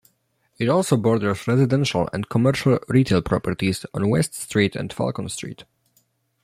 It 0.57 0.67
also 0.67 0.97
borders 0.97 1.47
residential 1.47 2.09
and 2.11 2.27
commercial 2.27 2.79
retail 2.87 3.21
properties 3.21 3.85
on 3.93 4.09
West 4.09 4.33
Street 4.33 4.75
and 4.75 4.91
Falcon 4.91 5.29
Street. 5.29 5.63